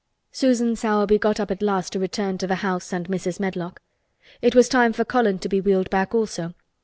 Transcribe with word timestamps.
Susan 0.31 0.75
Sowerby 0.75 1.19
got 1.19 1.39
up 1.39 1.51
at 1.51 1.61
last 1.61 1.93
to 1.93 1.99
return 1.99 2.35
to 2.39 2.47
the 2.47 2.55
house 2.65 2.91
and 2.91 3.07
Mrs. 3.07 3.39
Medlock. 3.39 3.83
It 4.41 4.55
was 4.55 4.67
time 4.67 4.93
for 4.93 5.05
Colin 5.05 5.37
to 5.37 5.47
be 5.47 5.61
wheeled 5.61 5.91
back 5.91 6.15
also. 6.15 6.55